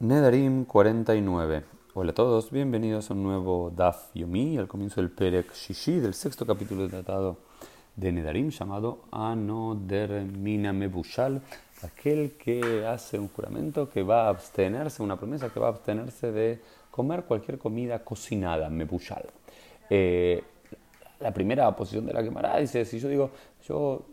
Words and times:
Nedarim 0.00 0.64
49. 0.64 1.62
Hola 1.92 2.12
a 2.12 2.14
todos, 2.14 2.50
bienvenidos 2.50 3.10
a 3.10 3.12
un 3.12 3.22
nuevo 3.22 3.70
Daf 3.70 4.14
Yomi, 4.14 4.56
al 4.56 4.66
comienzo 4.66 5.02
del 5.02 5.10
Perek 5.10 5.52
Shishi, 5.52 6.00
del 6.00 6.14
sexto 6.14 6.46
capítulo 6.46 6.80
del 6.80 6.90
tratado 6.90 7.36
de 7.96 8.10
Nedarim, 8.10 8.48
llamado 8.48 9.00
Anoder 9.12 10.22
Mina 10.22 10.72
Mebushal, 10.72 11.42
aquel 11.82 12.32
que 12.38 12.86
hace 12.86 13.18
un 13.18 13.28
juramento 13.28 13.90
que 13.90 14.02
va 14.02 14.24
a 14.24 14.28
abstenerse, 14.30 15.02
una 15.02 15.18
promesa 15.18 15.50
que 15.50 15.60
va 15.60 15.66
a 15.66 15.70
abstenerse 15.72 16.32
de 16.32 16.62
comer 16.90 17.24
cualquier 17.24 17.58
comida 17.58 18.02
cocinada, 18.02 18.70
Mebushal. 18.70 19.26
Eh, 19.90 20.42
la 21.18 21.34
primera 21.34 21.76
posición 21.76 22.06
de 22.06 22.14
la 22.14 22.22
quemará 22.22 22.56
dice, 22.56 22.86
si 22.86 22.98
yo 22.98 23.06
digo, 23.10 23.32
yo 23.68 24.06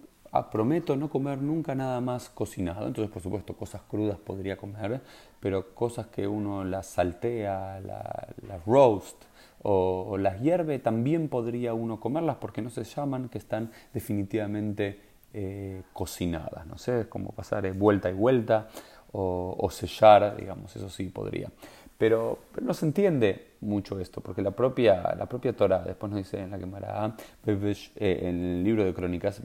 prometo 0.52 0.96
no 0.96 1.10
comer 1.10 1.42
nunca 1.42 1.76
nada 1.76 2.02
más 2.02 2.30
cocinado. 2.30 2.88
Entonces, 2.88 3.12
por 3.12 3.22
supuesto, 3.22 3.56
cosas 3.56 3.82
crudas 3.90 4.18
podría 4.18 4.58
comer, 4.58 5.02
pero 5.40 5.74
cosas 5.74 6.08
que 6.08 6.28
uno 6.28 6.64
las 6.64 6.88
saltea, 6.88 7.80
las 7.82 8.66
roast 8.66 9.24
o, 9.64 10.18
las 10.18 10.42
hierve, 10.42 10.80
también 10.80 11.30
podría 11.30 11.74
uno 11.74 12.00
comerlas 12.00 12.38
porque 12.38 12.62
no 12.62 12.70
se 12.70 12.84
llaman 12.84 13.30
que 13.30 13.38
están 13.38 13.72
definitivamente 13.94 15.02
eh, 15.34 15.84
cocinadas. 15.94 16.66
No 16.68 16.78
sé, 16.78 17.02
es 17.02 17.08
como 17.08 17.32
pasar 17.32 17.72
vuelta 17.74 18.10
y 18.10 18.14
vuelta 18.14 18.68
o 19.14 19.70
sellar, 19.72 20.36
digamos, 20.38 20.76
eso 20.76 20.90
sí 20.90 21.06
podría. 21.06 21.50
Pero, 21.98 22.40
no 22.62 22.74
se 22.76 22.86
entiende 22.86 23.56
mucho 23.62 24.00
esto, 24.00 24.22
porque 24.22 24.44
la 24.44 24.52
propia, 24.52 25.16
la 25.18 25.26
propia 25.26 25.54
Torah, 25.54 25.84
después 25.84 26.12
nos 26.12 26.20
dice 26.20 26.40
en 26.40 26.52
la 26.52 26.60
Gemara, 26.60 27.16
en 27.46 28.44
el 28.46 28.64
libro 28.64 28.86
de 28.86 28.94
Crónicas, 28.94 29.42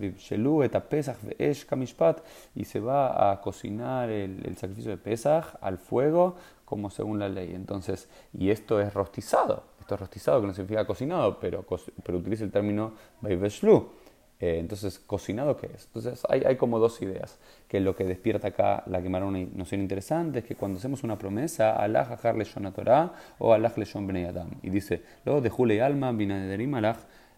y 2.55 2.65
se 2.65 2.81
va 2.81 3.33
a 3.33 3.41
cocinar 3.41 4.11
el, 4.11 4.57
sacrificio 4.59 4.91
de 4.91 4.99
Pesach 4.99 5.57
al 5.63 5.79
fuego, 5.79 6.37
como 6.67 6.91
según 6.91 7.19
la 7.19 7.31
ley. 7.31 7.55
Entonces, 7.55 8.09
y 8.35 8.51
esto 8.51 8.81
es 8.81 8.93
rostizado, 8.93 9.65
esto 9.81 9.95
es 9.95 10.01
rostizado, 10.01 10.43
que 10.43 10.47
no 10.47 10.53
significa 10.53 10.87
cocinado, 10.87 11.39
pero, 11.41 11.65
pero 12.05 12.19
utiliza 12.19 12.45
el 12.45 12.51
término 12.51 12.93
Beiveshlu 13.23 14.02
eh, 14.43 14.59
entonces, 14.59 14.99
¿cocinado 14.99 15.57
qué 15.57 15.69
es? 15.73 15.87
Entonces, 15.87 16.27
hay, 16.29 16.57
como 16.57 16.81
dos 16.81 17.01
ideas, 17.01 17.39
que 17.69 17.79
lo 17.79 17.95
que 17.95 18.03
despierta 18.03 18.49
acá 18.49 18.83
la 18.87 19.01
quemar 19.01 19.23
una 19.23 19.39
noción 19.55 19.81
interesante 19.81 20.41
es 20.41 20.45
que 20.45 20.57
cuando 20.57 20.81
hacemos 20.81 21.05
una 21.05 21.17
promesa, 21.17 21.77
Allah 21.77 22.01
hajar 22.01 22.35
leshon 22.35 22.73
Torah 22.73 23.13
o 23.39 23.53
Allah 23.55 23.73
leshon 23.77 24.05
bnei 24.05 24.25
Adam. 24.25 24.51
Y 24.61 24.71
dice, 24.71 25.01
luego 25.25 25.43
de 25.43 25.49
Jule 25.49 25.81
alma, 25.81 26.11
binadrim 26.11 26.75
Allah 26.75 26.97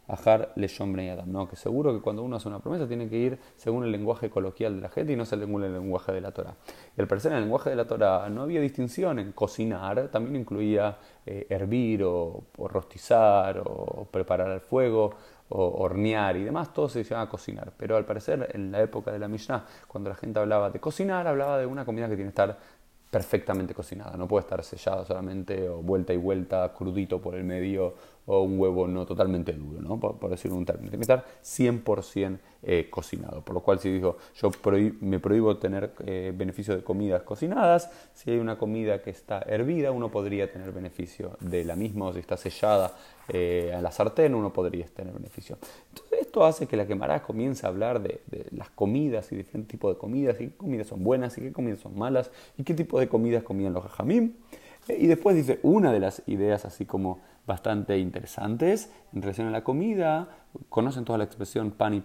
ajar 0.08 0.54
leshon 0.56 0.94
bnei 0.94 1.10
Adam. 1.10 1.30
No, 1.30 1.46
que 1.46 1.56
seguro 1.56 1.92
que 1.92 2.00
cuando 2.00 2.22
uno 2.22 2.36
hace 2.36 2.48
una 2.48 2.60
promesa 2.60 2.88
tiene 2.88 3.06
que 3.06 3.18
ir 3.18 3.38
según 3.56 3.84
el 3.84 3.92
lenguaje 3.92 4.30
coloquial 4.30 4.76
de 4.76 4.80
la 4.80 4.88
gente 4.88 5.12
y 5.12 5.16
no 5.16 5.26
según 5.26 5.62
el 5.62 5.74
lenguaje 5.74 6.10
de 6.10 6.22
la 6.22 6.32
Torah. 6.32 6.54
Y 6.96 7.02
al 7.02 7.06
parecer 7.06 7.32
en 7.32 7.36
el 7.36 7.44
lenguaje 7.44 7.68
de 7.68 7.76
la 7.76 7.86
Torah 7.86 8.30
no 8.30 8.40
había 8.40 8.62
distinción 8.62 9.18
en 9.18 9.32
cocinar, 9.32 10.08
también 10.08 10.36
incluía 10.36 10.96
eh, 11.26 11.46
hervir 11.50 12.02
o, 12.04 12.44
o 12.56 12.66
rostizar 12.66 13.62
o 13.62 14.08
preparar 14.10 14.50
al 14.50 14.62
fuego 14.62 15.12
o 15.48 15.82
hornear 15.82 16.36
y 16.36 16.44
demás, 16.44 16.72
todo 16.72 16.88
se 16.88 17.04
llama 17.04 17.28
cocinar. 17.28 17.72
Pero 17.76 17.96
al 17.96 18.04
parecer, 18.04 18.50
en 18.54 18.72
la 18.72 18.80
época 18.80 19.12
de 19.12 19.18
la 19.18 19.28
Mishnah, 19.28 19.64
cuando 19.86 20.10
la 20.10 20.16
gente 20.16 20.38
hablaba 20.38 20.70
de 20.70 20.80
cocinar, 20.80 21.26
hablaba 21.26 21.58
de 21.58 21.66
una 21.66 21.84
comida 21.84 22.08
que 22.08 22.16
tiene 22.16 22.30
que 22.30 22.40
estar 22.40 22.58
perfectamente 23.14 23.74
cocinada. 23.74 24.16
No 24.16 24.26
puede 24.26 24.40
estar 24.40 24.64
sellado 24.64 25.04
solamente 25.06 25.68
o 25.68 25.80
vuelta 25.80 26.12
y 26.12 26.16
vuelta, 26.16 26.72
crudito 26.76 27.20
por 27.20 27.36
el 27.36 27.44
medio 27.44 27.94
o 28.26 28.42
un 28.42 28.58
huevo 28.58 28.88
no 28.88 29.04
totalmente 29.04 29.52
duro, 29.52 29.80
¿no? 29.80 30.00
por, 30.00 30.28
decirlo 30.30 30.56
un 30.56 30.64
término. 30.64 30.90
Tiene 30.90 31.06
que 31.06 31.12
estar 31.12 31.24
100% 31.44 32.38
eh, 32.66 32.88
cocinado. 32.90 33.42
Por 33.42 33.54
lo 33.54 33.60
cual, 33.60 33.78
si 33.78 33.90
digo, 33.92 34.16
yo 34.36 34.50
me 35.00 35.20
prohíbo 35.20 35.58
tener 35.58 35.92
eh, 36.06 36.32
beneficio 36.34 36.74
de 36.74 36.82
comidas 36.82 37.22
cocinadas, 37.22 37.90
si 38.14 38.30
hay 38.30 38.38
una 38.38 38.56
comida 38.56 39.02
que 39.02 39.10
está 39.10 39.42
hervida, 39.46 39.90
uno 39.90 40.10
podría 40.10 40.50
tener 40.50 40.72
beneficio 40.72 41.36
de 41.40 41.64
la 41.64 41.76
misma, 41.76 42.06
o 42.06 42.12
si 42.14 42.20
está 42.20 42.38
sellada 42.38 42.96
eh, 43.28 43.74
a 43.76 43.82
la 43.82 43.92
sartén, 43.92 44.34
uno 44.34 44.50
podría 44.50 44.86
tener 44.86 45.12
beneficio. 45.12 45.58
Entonces, 45.90 46.20
esto 46.22 46.46
hace 46.46 46.66
que 46.66 46.76
la 46.78 46.86
quemará 46.86 47.22
comience 47.22 47.66
a 47.66 47.68
hablar 47.68 48.02
de, 48.02 48.20
las 48.52 48.70
comidas 48.70 49.30
y 49.32 49.36
diferentes 49.36 49.70
tipos 49.70 49.94
de 49.94 49.98
comidas, 49.98 50.40
y 50.40 50.48
qué 50.48 50.56
comidas 50.56 50.86
son 50.86 51.04
buenas 51.04 51.36
y 51.36 51.42
qué 51.42 51.52
comidas 51.52 51.80
son 51.80 51.98
malas, 51.98 52.30
y 52.56 52.64
qué 52.64 52.72
tipo 52.72 52.98
de 52.98 53.03
comidas 53.08 53.42
comían 53.42 53.72
los 53.72 53.84
jajamim. 53.84 54.34
Y 54.88 55.06
después 55.06 55.34
dice 55.34 55.60
una 55.62 55.92
de 55.92 56.00
las 56.00 56.22
ideas 56.26 56.64
así 56.64 56.84
como 56.84 57.20
bastante 57.46 57.98
interesantes 57.98 58.90
en 59.14 59.22
relación 59.22 59.48
a 59.48 59.50
la 59.50 59.64
comida. 59.64 60.28
Conocen 60.68 61.04
toda 61.04 61.18
la 61.18 61.24
expresión 61.24 61.70
pan 61.70 61.94
y 61.94 62.02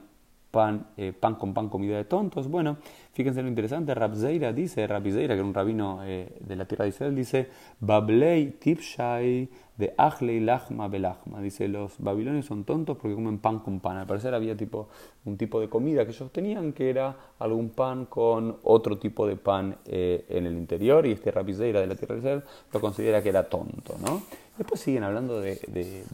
pan, 0.52 0.88
eh, 0.98 1.14
pan 1.14 1.36
con 1.36 1.54
pan, 1.54 1.70
comida 1.70 1.98
de 1.98 2.06
tontos. 2.06 2.48
Bueno, 2.48 2.78
fíjense 3.14 3.42
lo 3.42 3.50
interesante, 3.50 3.94
Rabzeira 3.94 4.54
dice, 4.54 4.88
Rabzeira, 4.88 5.36
que 5.36 5.40
era 5.40 5.44
un 5.44 5.54
rabino 5.54 6.02
eh, 6.04 6.38
de 6.40 6.56
la 6.56 6.66
tierra 6.66 6.84
de 6.86 6.90
Israel, 6.90 7.16
dice, 7.16 7.50
Bablei 7.80 8.52
tipshai 8.52 9.50
de 9.80 9.94
Achlei 9.98 10.42
lachma 10.42 10.90
belachma. 10.90 11.40
Dice, 11.40 11.68
los 11.68 11.94
babilonios 12.00 12.46
son 12.46 12.66
tontos 12.66 12.98
porque 12.98 13.16
comen 13.16 13.38
pan 13.40 13.60
con 13.60 13.80
pan. 13.80 13.98
Al 13.98 14.08
parecer 14.08 14.34
había 14.34 14.56
tipo, 14.58 14.90
un 15.24 15.38
tipo 15.38 15.62
de 15.62 15.70
comida 15.70 16.04
que 16.06 16.12
ellos 16.12 16.32
tenían 16.32 16.74
que 16.74 16.90
era 16.90 17.16
algún 17.40 17.70
pan 17.70 18.06
con 18.06 18.58
otro 18.64 18.98
tipo 18.98 19.26
de 19.26 19.38
pan 19.38 19.78
eh, 19.86 20.26
en 20.28 20.46
el 20.46 20.58
interior 20.58 21.06
y 21.06 21.14
este 21.14 21.32
Rabzeira 21.32 21.80
de 21.80 21.88
la 21.88 21.96
tierra 21.96 22.16
de 22.16 22.20
Israel 22.20 22.44
lo 22.74 22.82
considera 22.82 23.24
que 23.24 23.30
era 23.30 23.44
tonto, 23.44 23.96
¿no? 24.06 24.22
Después 24.60 24.82
siguen 24.82 25.06
hablando 25.06 25.40
de, 25.40 25.58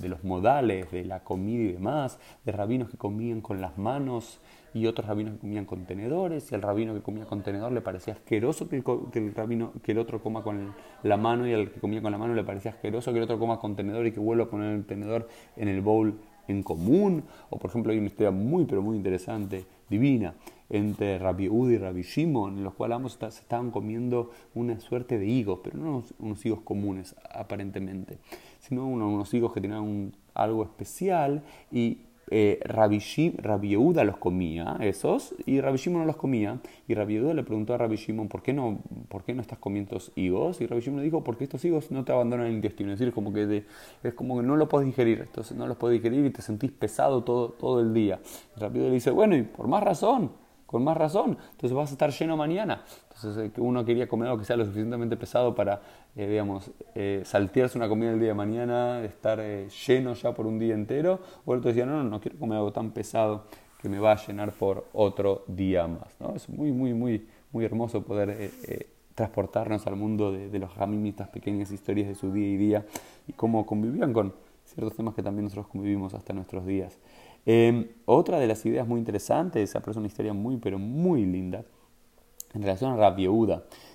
los 0.04 0.24
modales, 0.24 0.92
de 0.92 1.04
la 1.04 1.22
comida 1.22 1.64
y 1.64 1.72
demás, 1.72 2.20
de 2.46 2.52
rabinos 2.52 2.92
que 2.92 2.96
comían 2.96 3.42
con 3.42 3.60
las 3.60 3.80
manos 3.80 4.40
y 4.72 4.86
otros 4.86 5.08
rabinos 5.08 5.34
que 5.34 5.40
comían 5.40 5.66
con 5.66 5.86
tenedores, 5.86 6.52
y 6.52 6.56
al 6.56 6.62
rabino 6.62 6.94
que 6.94 7.02
comía 7.02 7.26
con 7.26 7.42
tenedor 7.42 7.72
le 7.72 7.82
parecía 7.82 8.14
asqueroso 8.14 8.70
que 8.70 8.84
el, 9.16 9.34
rabino, 9.34 9.74
que 9.82 9.94
el 9.94 9.98
otro 9.98 10.22
coma 10.22 10.44
con 10.44 10.76
la 11.02 11.18
mano, 11.18 11.48
y 11.48 11.56
al 11.56 11.72
que 11.72 11.80
comía 11.80 12.04
con 12.04 12.12
la 12.12 12.20
mano 12.20 12.36
le 12.36 12.44
parecía 12.44 12.70
asqueroso 12.70 13.12
que 13.14 13.18
el 13.18 13.24
otro 13.24 13.40
coma 13.40 13.60
con 13.60 13.76
tenedor 13.76 14.06
y 14.06 14.12
que 14.12 14.20
vuelva 14.20 14.44
a 14.44 14.48
poner 14.48 14.76
el 14.76 14.86
tenedor 14.86 15.28
en 15.56 15.68
el 15.68 15.82
bowl 15.82 16.14
en 16.48 16.62
común. 16.62 17.24
O 17.50 17.58
por 17.58 17.72
ejemplo 17.72 17.94
hay 17.94 17.98
una 17.98 18.08
historia 18.08 18.30
muy 18.30 18.66
pero 18.66 18.84
muy 18.84 18.96
interesante, 18.96 19.66
divina, 19.90 20.36
entre 20.70 21.20
Rabbi 21.20 21.50
Ud 21.50 21.72
y 21.72 21.78
Rabbi 21.78 22.02
Shimon, 22.02 22.58
en 22.58 22.64
los 22.64 22.74
cuales 22.74 22.96
ambos 22.96 23.18
se 23.20 23.28
estaban 23.28 23.72
comiendo 23.72 24.32
una 24.54 24.80
suerte 24.80 25.18
de 25.18 25.28
higos, 25.28 25.60
pero 25.64 25.78
no 25.78 26.04
unos, 26.20 26.46
higos 26.46 26.62
comunes 26.62 27.16
aparentemente, 27.34 28.18
sino 28.60 28.88
unos, 28.88 29.34
higos 29.34 29.54
que 29.54 29.62
tenían 29.62 30.14
algo 30.34 30.64
especial 30.64 31.44
y 31.72 32.00
eh, 32.32 32.60
Rabbi, 32.64 33.00
Yehuda 33.00 34.04
los 34.04 34.18
comía, 34.18 34.78
esos, 34.80 35.36
y 35.46 35.62
Rabbi 35.62 35.78
Shimon 35.78 36.02
no 36.02 36.06
los 36.08 36.16
comía. 36.16 36.60
Y 36.88 36.96
Rabbi 36.96 37.20
le 37.20 37.44
preguntó 37.44 37.74
a 37.74 37.78
Rabbi 37.78 37.98
Shimon, 37.98 38.28
¿por 38.28 38.42
qué 38.42 38.52
no, 38.52 38.80
por 39.10 39.24
qué 39.24 39.34
no 39.34 39.42
estás 39.42 39.60
comiendo 39.60 39.96
estos 39.96 40.12
higos? 40.16 40.60
Y 40.62 40.66
Rabbi 40.66 40.82
Shimon 40.82 41.00
le 41.00 41.06
dijo, 41.06 41.24
porque 41.24 41.44
estos 41.44 41.64
higos 41.66 41.92
no 41.92 42.04
te 42.04 42.12
abandonan 42.12 42.48
el 42.48 42.54
intestino. 42.54 42.92
Es 42.92 43.00
decir, 43.00 43.14
como 43.14 43.32
que 43.32 43.64
es 44.04 44.14
como 44.16 44.38
que 44.38 44.44
no 44.44 44.56
lo 44.56 44.68
puedes 44.68 44.88
digerir. 44.88 45.22
Entonces 45.22 45.56
no 45.56 45.68
los 45.68 45.78
puedes 45.78 46.02
digerir 46.02 46.26
y 46.26 46.32
te 46.32 46.42
sentís 46.42 46.72
pesado 46.72 47.24
todo, 47.24 47.50
todo 47.50 47.80
el 47.80 47.94
día. 47.94 48.20
Rabbi 48.58 48.80
le 48.80 48.92
dice, 48.92 49.12
bueno, 49.12 49.36
y 49.36 49.44
por 49.44 49.68
más 49.68 49.84
razón, 49.84 50.32
con 50.76 50.84
más 50.84 50.98
razón. 50.98 51.38
Entonces 51.52 51.72
vas 51.72 51.90
a 51.90 51.94
estar 51.94 52.12
lleno 52.12 52.36
mañana. 52.36 52.84
Entonces 53.04 53.46
eh, 53.46 53.62
uno 53.62 53.86
quería 53.86 54.10
comer 54.10 54.28
algo 54.28 54.40
que 54.40 54.44
sea 54.44 54.58
lo 54.58 54.66
suficientemente 54.66 55.16
pesado 55.16 55.56
para, 55.56 55.80
eh, 56.18 56.28
digamos, 56.28 56.70
eh, 56.96 57.22
saltearse 57.24 57.78
una 57.78 57.88
comida 57.88 58.12
el 58.12 58.20
día 58.20 58.28
de 58.28 58.34
mañana, 58.34 59.02
estar 59.06 59.42
lleno 59.88 60.14
ya 60.16 60.34
por 60.34 60.46
un 60.46 60.60
día 60.60 60.74
entero. 60.74 61.22
O 61.46 61.54
el 61.54 61.60
otro 61.60 61.70
decía, 61.70 61.86
no, 61.86 62.04
no, 62.04 62.10
no 62.10 62.20
quiero 62.20 62.38
comer 62.38 62.58
algo 62.58 62.74
tan 62.74 62.92
pesado 62.92 63.46
que 63.82 63.88
me 63.88 64.00
va 64.00 64.12
a 64.12 64.28
llenar 64.28 64.52
por 64.52 64.86
otro 64.92 65.46
día 65.48 65.88
más. 65.88 66.14
¿no? 66.20 66.36
Es 66.36 66.50
muy, 66.50 66.74
muy, 66.74 66.94
muy, 66.94 67.26
muy 67.54 67.64
hermoso 67.64 68.02
poder 68.04 68.52
transportarnos 69.16 69.88
al 69.88 69.96
mundo 69.96 70.34
de, 70.34 70.60
los 70.60 70.72
jamim 70.74 71.06
estas 71.06 71.30
pequeñas 71.30 71.72
historias 71.72 72.10
de 72.10 72.16
su 72.16 72.34
día 72.34 72.50
y 72.50 72.58
día 72.58 72.86
y 73.30 73.32
cómo 73.32 73.66
convivían 73.66 74.12
con 74.12 74.34
ciertos 74.66 74.94
temas 74.98 75.16
que 75.16 75.24
también 75.24 75.46
nosotros 75.46 75.68
convivimos 75.68 76.14
hasta 76.14 76.34
nuestros 76.34 76.66
días. 76.66 77.00
Em, 77.46 77.90
otra 78.06 78.40
de 78.40 78.48
las 78.48 78.66
ideas 78.66 78.88
muy 78.88 79.00
interesantes, 79.00 79.76
aparece 79.76 80.00
una 80.00 80.08
historia 80.08 80.34
muy, 80.34 80.58
pero 80.58 80.80
muy 80.80 81.26
linda, 81.26 81.64
en 82.54 82.62
relación 82.62 82.94
a 82.94 82.96
Rabbi 82.98 83.28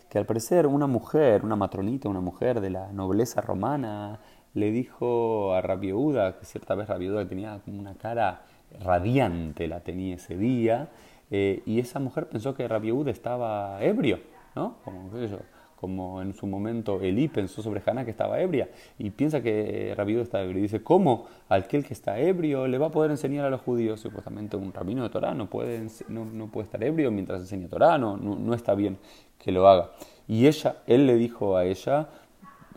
que 0.08 0.18
al 0.18 0.26
parecer 0.26 0.66
una 0.66 0.86
mujer, 0.86 1.44
una 1.44 1.56
matronita, 1.56 2.08
una 2.08 2.20
mujer 2.20 2.60
de 2.60 2.70
la 2.70 2.92
nobleza 2.92 3.40
romana, 3.40 4.20
le 4.54 4.70
dijo 4.70 5.54
a 5.54 5.60
Rabbi 5.60 5.92
que 6.38 6.46
cierta 6.46 6.74
vez 6.74 6.88
Rabbi 6.88 7.08
tenía 7.28 7.60
como 7.64 7.80
una 7.80 7.94
cara 7.94 8.42
radiante, 8.80 9.66
la 9.66 9.80
tenía 9.80 10.16
ese 10.16 10.36
día, 10.36 10.88
eh, 11.30 11.62
y 11.64 11.78
esa 11.78 12.00
mujer 12.00 12.28
pensó 12.28 12.54
que 12.54 12.66
Rabbi 12.66 12.92
estaba 13.10 13.82
ebrio, 13.82 14.20
¿no? 14.54 14.76
Como, 14.84 15.10
qué 15.10 15.28
sé 15.28 15.28
yo, 15.28 15.38
como 15.80 16.20
en 16.20 16.34
su 16.34 16.46
momento 16.46 17.00
Elí 17.00 17.28
pensó 17.28 17.62
sobre 17.62 17.82
Haná 17.84 18.04
que 18.04 18.10
estaba 18.10 18.38
ebria 18.40 18.68
y 18.98 19.08
piensa 19.10 19.40
que 19.40 19.94
Rabino 19.96 20.20
está 20.20 20.42
ebrio. 20.42 20.58
Y 20.58 20.62
dice, 20.62 20.82
¿cómo 20.82 21.26
aquel 21.48 21.86
que 21.86 21.94
está 21.94 22.18
ebrio 22.18 22.66
le 22.66 22.76
va 22.76 22.88
a 22.88 22.90
poder 22.90 23.10
enseñar 23.10 23.46
a 23.46 23.50
los 23.50 23.62
judíos? 23.62 23.98
Supuestamente 23.98 24.56
un 24.56 24.72
rabino 24.74 25.02
de 25.02 25.08
Torah 25.08 25.32
no 25.32 25.48
puede, 25.48 25.86
no, 26.08 26.48
puede 26.48 26.64
estar 26.66 26.84
ebrio 26.84 27.10
mientras 27.10 27.40
enseña 27.40 27.68
Torah, 27.68 27.96
no, 27.96 28.18
no, 28.18 28.54
está 28.54 28.74
bien 28.74 28.98
que 29.38 29.52
lo 29.52 29.66
haga. 29.66 29.92
Y 30.28 30.46
ella, 30.46 30.76
él 30.86 31.06
le 31.06 31.14
dijo 31.14 31.56
a 31.56 31.64
ella, 31.64 32.08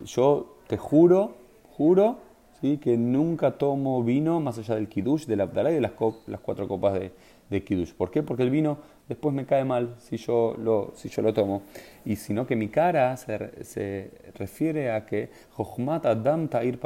yo 0.06 0.56
te 0.68 0.78
juro, 0.78 1.36
juro, 1.76 2.20
que 2.81 2.98
nunca 2.98 3.51
tomo 3.51 4.01
vino 4.04 4.39
más 4.39 4.57
allá 4.57 4.75
del 4.75 4.88
kiddush, 4.88 5.25
del 5.25 5.42
abdalá 5.42 5.71
y 5.71 5.75
de 5.75 5.81
las, 5.81 5.92
las 6.27 6.39
cuatro 6.39 6.68
copas 6.68 6.94
de, 6.94 7.12
Kiddush. 7.54 7.94
¿Por 7.94 8.10
qué? 8.10 8.24
Porque 8.24 8.42
el 8.42 8.50
vino 8.50 8.80
después 9.07 9.36
me 9.36 9.45
cae 9.45 9.63
mal 9.63 9.94
si 10.00 10.18
yo 10.18 10.56
lo, 10.57 10.92
si 10.95 11.07
yo 11.10 11.21
lo 11.21 11.36
tomo. 11.36 11.62
Y 12.04 12.15
sino 12.15 12.48
que 12.48 12.56
mi 12.56 12.69
cara 12.69 13.15
se, 13.15 13.63
se 13.63 14.10
refiere 14.33 14.92
a 14.92 15.06
que 15.06 15.30
Jochmat 15.51 16.07
Adam 16.07 16.48
Ta'ir 16.48 16.80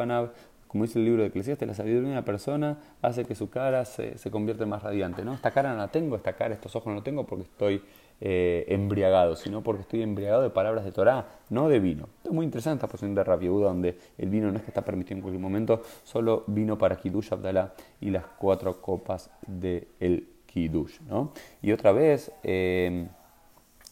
como 0.68 0.84
dice 0.84 1.00
el 1.00 1.06
libro 1.06 1.22
de 1.22 1.30
Eclesiastes, 1.30 1.66
la 1.66 1.74
sabiduría 1.74 2.08
de 2.08 2.12
una 2.12 2.26
persona 2.26 2.78
hace 3.02 3.24
que 3.24 3.34
su 3.34 3.50
cara 3.50 3.86
se, 3.86 4.18
se 4.18 4.30
convierta 4.30 4.66
más 4.66 4.84
radiante. 4.84 5.24
¿no? 5.24 5.34
Esta 5.34 5.52
cara 5.52 5.72
no 5.72 5.78
la 5.78 5.88
tengo, 5.88 6.18
esta 6.18 6.34
cara, 6.34 6.54
estos 6.54 6.76
ojos 6.76 6.88
no 6.88 6.96
los 6.96 7.04
tengo 7.06 7.26
porque 7.26 7.44
estoy 7.44 7.82
eh, 8.20 8.66
embriagado, 8.70 9.36
sino 9.36 9.62
porque 9.62 9.82
estoy 9.82 10.02
embriagado 10.02 10.42
de 10.42 10.50
palabras 10.50 10.84
de 10.84 10.92
Torah, 10.92 11.28
no 11.50 11.70
de 11.70 11.80
vino. 11.80 12.10
Es 12.24 12.32
muy 12.32 12.46
interesante 12.46 12.78
esta 12.78 12.88
posición 12.88 13.14
de 13.14 13.24
Rabiuda, 13.24 13.68
donde 13.68 13.98
el 14.18 14.30
vino 14.30 14.52
no 14.52 14.58
es 14.58 14.64
que 14.64 14.72
está 14.72 14.84
permitido 14.84 15.18
en 15.18 15.22
cualquier 15.22 15.42
momento, 15.42 15.82
solo 16.04 16.44
vino 16.48 16.78
para 16.78 16.96
Kiddush 16.96 17.34
Abdalá 17.34 17.74
y 18.02 18.10
las 18.10 18.26
cuatro 18.38 18.82
copas 18.82 19.30
del 19.46 19.88
el 20.00 20.28
Kiddush. 20.48 21.02
¿no? 21.02 21.32
Y 21.62 21.72
otra 21.72 21.92
vez, 21.92 22.32
eh, 22.44 23.08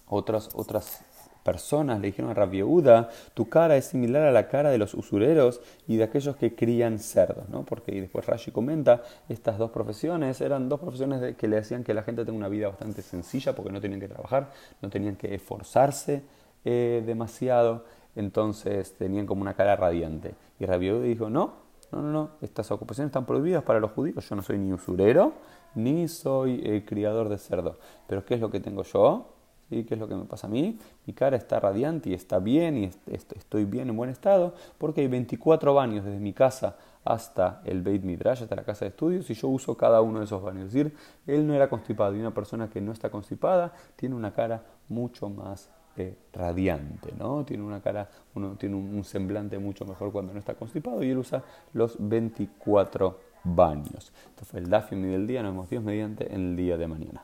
otras, 0.07 0.49
otras 0.55 1.03
personas 1.45 2.01
le 2.01 2.07
dijeron 2.07 2.31
a 2.31 2.33
Rabiuda, 2.33 3.09
tu 3.35 3.47
cara 3.49 3.77
es 3.77 3.85
similar 3.85 4.23
a 4.23 4.31
la 4.31 4.47
cara 4.47 4.71
de 4.71 4.79
los 4.79 4.95
usureros 4.95 5.61
y 5.87 5.95
de 5.95 6.03
aquellos 6.03 6.35
que 6.37 6.55
crían 6.55 6.97
cerdos, 6.97 7.47
¿no? 7.49 7.63
Porque 7.63 8.01
después 8.01 8.25
Rashi 8.25 8.49
comenta, 8.49 9.03
estas 9.29 9.59
dos 9.59 9.69
profesiones 9.69 10.41
eran 10.41 10.67
dos 10.67 10.79
profesiones 10.79 11.35
que 11.35 11.47
le 11.47 11.59
hacían 11.59 11.83
que 11.83 11.93
la 11.93 12.01
gente 12.01 12.25
tenga 12.25 12.35
una 12.35 12.49
vida 12.49 12.67
bastante 12.67 13.03
sencilla 13.03 13.53
porque 13.53 13.71
no 13.71 13.79
tenían 13.79 13.99
que 13.99 14.07
trabajar, 14.07 14.49
no 14.81 14.89
tenían 14.89 15.17
que 15.17 15.35
esforzarse 15.35 16.23
eh, 16.65 17.03
demasiado, 17.05 17.85
entonces 18.15 18.95
tenían 18.95 19.27
como 19.27 19.43
una 19.43 19.53
cara 19.53 19.75
radiante. 19.75 20.33
Y 20.59 20.65
Rabiuda 20.65 21.03
dijo, 21.03 21.29
no, 21.29 21.53
no, 21.91 22.01
no, 22.01 22.11
no, 22.11 22.29
estas 22.41 22.71
ocupaciones 22.71 23.09
están 23.09 23.27
prohibidas 23.27 23.61
para 23.61 23.79
los 23.79 23.91
judíos, 23.91 24.27
yo 24.27 24.35
no 24.35 24.41
soy 24.41 24.57
ni 24.57 24.73
usurero, 24.73 25.33
ni 25.75 26.07
soy 26.07 26.59
eh, 26.63 26.83
criador 26.83 27.29
de 27.29 27.37
cerdo, 27.37 27.77
pero 28.07 28.25
¿qué 28.25 28.33
es 28.33 28.41
lo 28.41 28.49
que 28.49 28.59
tengo 28.59 28.81
yo? 28.81 29.34
¿Qué 29.69 29.85
es 29.89 29.99
lo 29.99 30.07
que 30.07 30.15
me 30.15 30.25
pasa 30.25 30.47
a 30.47 30.49
mí? 30.49 30.77
Mi 31.07 31.13
cara 31.13 31.37
está 31.37 31.59
radiante 31.59 32.09
y 32.09 32.13
está 32.13 32.39
bien 32.39 32.77
y 32.77 32.91
estoy 33.07 33.65
bien 33.65 33.89
en 33.89 33.97
buen 33.97 34.09
estado 34.09 34.53
porque 34.77 35.01
hay 35.01 35.07
24 35.07 35.73
baños 35.73 36.05
desde 36.05 36.19
mi 36.19 36.33
casa 36.33 36.75
hasta 37.03 37.61
el 37.65 37.81
Beit 37.81 38.03
Midrash, 38.03 38.43
hasta 38.43 38.55
la 38.55 38.63
casa 38.63 38.85
de 38.85 38.89
estudios, 38.89 39.29
y 39.29 39.35
yo 39.35 39.47
uso 39.47 39.77
cada 39.77 40.01
uno 40.01 40.19
de 40.19 40.25
esos 40.25 40.41
baños. 40.41 40.67
Es 40.67 40.73
decir, 40.73 40.95
él 41.27 41.45
no 41.45 41.53
era 41.53 41.69
constipado 41.69 42.15
y 42.15 42.19
una 42.19 42.33
persona 42.33 42.67
que 42.69 42.81
no 42.81 42.91
está 42.91 43.09
constipada 43.09 43.73
tiene 43.95 44.15
una 44.15 44.33
cara 44.33 44.63
mucho 44.89 45.29
más 45.29 45.69
eh, 45.97 46.17
radiante, 46.33 47.13
¿no? 47.17 47.45
Tiene 47.45 47.63
una 47.63 47.79
cara, 47.79 48.09
uno 48.33 48.55
tiene 48.57 48.75
un, 48.75 49.03
semblante 49.03 49.57
mucho 49.59 49.85
mejor 49.85 50.11
cuando 50.11 50.33
no 50.33 50.39
está 50.39 50.55
constipado 50.55 51.03
y 51.03 51.11
él 51.11 51.19
usa 51.19 51.43
los 51.73 51.95
24 51.99 53.19
baños. 53.43 54.11
Esto 54.29 54.45
fue 54.45 54.59
el 54.59 54.69
Dafim 54.69 55.01
del 55.01 55.27
día, 55.27 55.41
nos 55.41 55.53
vemos 55.53 55.69
Dios 55.69 55.83
mediante 55.83 56.33
en 56.33 56.49
el 56.49 56.55
día 56.55 56.75
de 56.75 56.87
mañana. 56.87 57.23